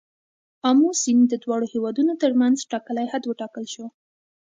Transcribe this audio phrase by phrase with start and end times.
[0.69, 3.85] آمو سیند د دواړو هیوادونو تر منځ ټاکلی حد وټاکل شو.